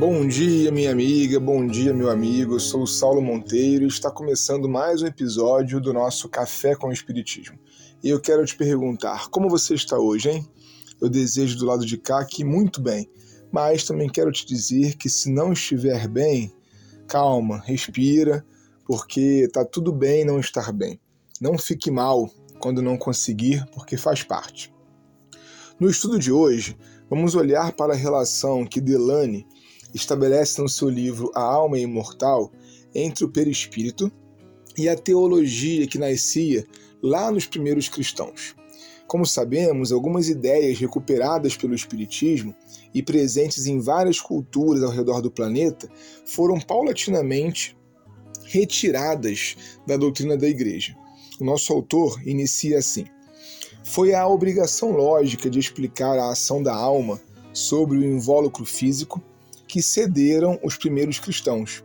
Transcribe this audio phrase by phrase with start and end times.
[0.00, 2.54] Bom dia, minha amiga, bom dia, meu amigo.
[2.54, 6.86] Eu sou o Saulo Monteiro e está começando mais um episódio do nosso Café com
[6.86, 7.58] o Espiritismo.
[8.02, 10.48] E eu quero te perguntar, como você está hoje, hein?
[11.02, 13.10] Eu desejo do lado de cá que muito bem,
[13.52, 16.50] mas também quero te dizer que se não estiver bem,
[17.06, 18.42] calma, respira,
[18.86, 20.98] porque tá tudo bem não estar bem.
[21.38, 24.72] Não fique mal quando não conseguir, porque faz parte.
[25.78, 26.74] No estudo de hoje,
[27.10, 29.46] vamos olhar para a relação que Delane
[29.94, 32.50] estabelece no seu livro A Alma Imortal
[32.94, 34.10] entre o perispírito
[34.76, 36.66] e a teologia que nascia
[37.02, 38.54] lá nos primeiros cristãos.
[39.06, 42.54] Como sabemos, algumas ideias recuperadas pelo Espiritismo
[42.94, 45.90] e presentes em várias culturas ao redor do planeta
[46.24, 47.76] foram paulatinamente
[48.44, 50.96] retiradas da doutrina da Igreja.
[51.40, 53.04] O nosso autor inicia assim:
[53.82, 57.20] Foi a obrigação lógica de explicar a ação da alma
[57.52, 59.20] sobre o invólucro físico
[59.70, 61.84] que cederam os primeiros cristãos,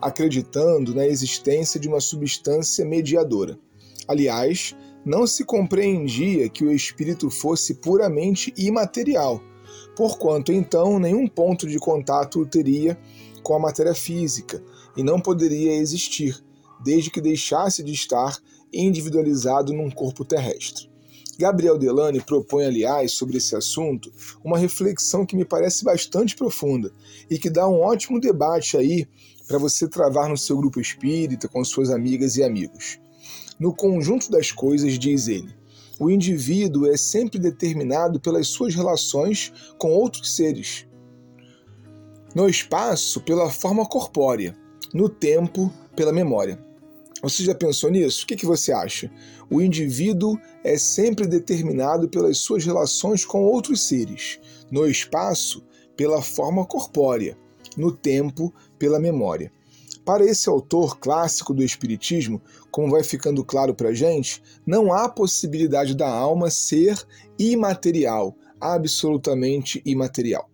[0.00, 3.58] acreditando na existência de uma substância mediadora.
[4.08, 9.42] Aliás, não se compreendia que o espírito fosse puramente imaterial,
[9.94, 12.98] porquanto então nenhum ponto de contato teria
[13.42, 14.62] com a matéria física
[14.96, 16.42] e não poderia existir,
[16.82, 18.38] desde que deixasse de estar
[18.72, 20.90] individualizado num corpo terrestre.
[21.38, 26.90] Gabriel Delane propõe, aliás, sobre esse assunto, uma reflexão que me parece bastante profunda
[27.30, 29.06] e que dá um ótimo debate aí
[29.46, 32.98] para você travar no seu grupo espírita, com suas amigas e amigos.
[33.58, 35.54] No conjunto das coisas, diz ele,
[36.00, 40.88] o indivíduo é sempre determinado pelas suas relações com outros seres.
[42.34, 44.56] No espaço, pela forma corpórea,
[44.92, 46.67] no tempo, pela memória.
[47.22, 48.22] Você já pensou nisso?
[48.22, 49.10] O que, que você acha?
[49.50, 54.38] O indivíduo é sempre determinado pelas suas relações com outros seres,
[54.70, 55.64] no espaço,
[55.96, 57.36] pela forma corpórea,
[57.76, 59.52] no tempo, pela memória.
[60.04, 62.40] Para esse autor clássico do Espiritismo,
[62.70, 67.04] como vai ficando claro para a gente, não há possibilidade da alma ser
[67.38, 70.48] imaterial, absolutamente imaterial.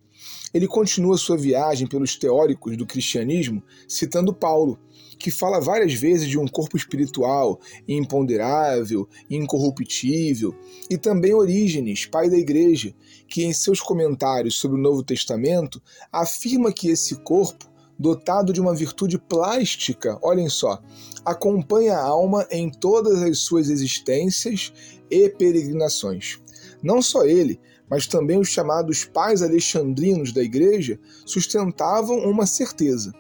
[0.55, 4.79] Ele continua sua viagem pelos teóricos do cristianismo citando Paulo,
[5.19, 10.55] que fala várias vezes de um corpo espiritual imponderável, incorruptível,
[10.89, 12.95] e também Orígenes, pai da igreja,
[13.27, 15.83] que em seus comentários sobre o Novo Testamento
[16.13, 20.81] afirma que esse corpo, dotado de uma virtude plástica, olhem só,
[21.25, 24.73] acompanha a alma em todas as suas existências
[25.11, 26.39] e peregrinações.
[26.83, 33.13] Não só ele, mas também os chamados pais alexandrinos da igreja sustentavam uma certeza: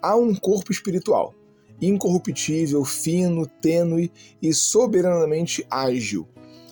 [0.00, 1.34] há um corpo espiritual,
[1.80, 6.26] incorruptível, fino, tênue e soberanamente ágil.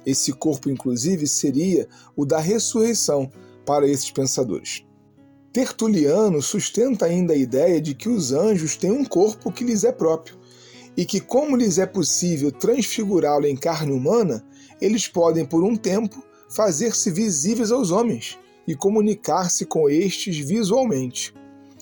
[0.06, 3.30] Esse corpo, inclusive, seria o da ressurreição
[3.66, 4.84] para esses pensadores.
[5.52, 9.90] Tertuliano sustenta ainda a ideia de que os anjos têm um corpo que lhes é
[9.90, 10.38] próprio
[10.96, 14.44] e que, como lhes é possível transfigurá-lo em carne humana,
[14.80, 21.34] eles podem, por um tempo, fazer-se visíveis aos homens e comunicar-se com estes visualmente.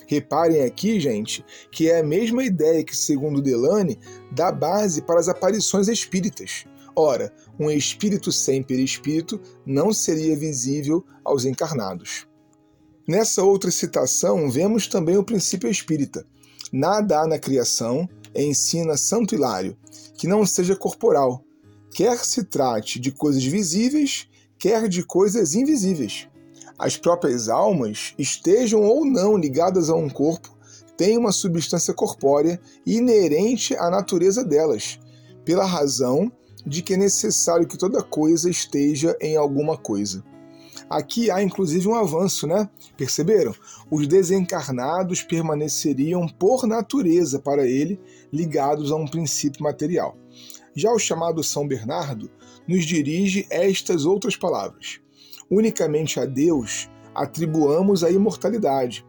[0.06, 3.98] Reparem aqui, gente, que é a mesma ideia que, segundo Delane,
[4.32, 6.64] dá base para as aparições espíritas.
[6.96, 12.26] Ora, um espírito sem perispírito não seria visível aos encarnados.
[13.06, 16.26] Nessa outra citação, vemos também o princípio espírita.
[16.72, 19.76] Nada há na criação, ensina Santo Hilário,
[20.18, 21.42] que não seja corporal,
[21.94, 24.28] quer se trate de coisas visíveis,
[24.58, 26.28] quer de coisas invisíveis.
[26.78, 30.56] As próprias almas, estejam ou não ligadas a um corpo,
[30.96, 34.98] têm uma substância corpórea inerente à natureza delas,
[35.44, 36.30] pela razão
[36.66, 40.22] de que é necessário que toda coisa esteja em alguma coisa.
[40.88, 42.69] Aqui há inclusive um avanço, né?
[42.96, 43.55] Perceberam?
[43.90, 48.00] Os desencarnados permaneceriam por natureza para ele
[48.32, 50.16] ligados a um princípio material.
[50.78, 52.30] Já o chamado São Bernardo
[52.64, 55.00] nos dirige estas outras palavras:
[55.50, 59.04] Unicamente a Deus atribuamos a imortalidade,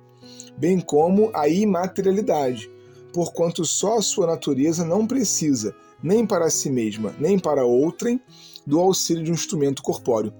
[0.57, 2.71] bem como a imaterialidade,
[3.13, 8.19] porquanto só a sua natureza não precisa, nem para si mesma, nem para outrem,
[8.65, 10.33] do auxílio de um instrumento corpóreo.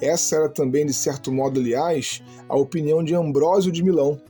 [0.00, 4.20] Essa era também, de certo modo, aliás, a opinião de Ambrósio de Milão,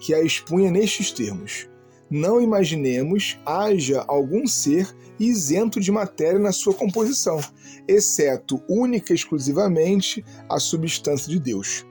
[0.00, 1.67] que a expunha nestes termos:
[2.10, 7.38] Não imaginemos haja algum ser isento de matéria na sua composição,
[7.86, 11.84] exceto única e exclusivamente a substância de Deus.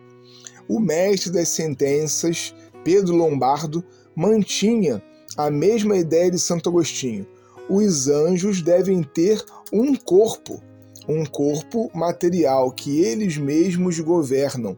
[0.67, 3.83] O mestre das sentenças, Pedro Lombardo,
[4.15, 5.03] mantinha
[5.37, 7.27] a mesma ideia de Santo Agostinho.
[7.69, 10.61] Os anjos devem ter um corpo,
[11.07, 14.75] um corpo material que eles mesmos governam,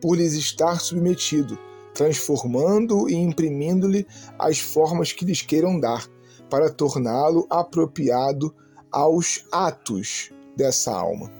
[0.00, 1.58] por lhes estar submetido,
[1.96, 4.06] transformando e imprimindo-lhe
[4.38, 6.06] as formas que lhes queiram dar,
[6.50, 8.54] para torná-lo apropriado
[8.92, 11.32] aos atos dessa alma.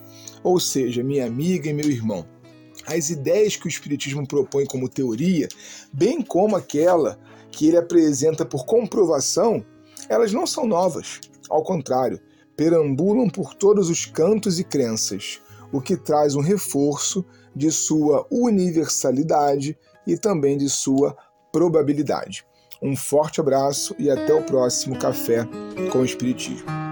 [0.42, 2.26] Ou seja, minha amiga e meu irmão,
[2.86, 5.48] as ideias que o Espiritismo propõe como teoria,
[5.92, 7.18] bem como aquela
[7.50, 9.64] que ele apresenta por comprovação,
[10.08, 11.20] elas não são novas.
[11.50, 12.20] Ao contrário,
[12.56, 15.40] perambulam por todos os cantos e crenças,
[15.76, 17.22] o que traz um reforço
[17.54, 21.14] de sua universalidade e também de sua
[21.52, 22.46] probabilidade.
[22.82, 25.46] Um forte abraço e até o próximo Café
[25.92, 26.85] com o Espiritismo.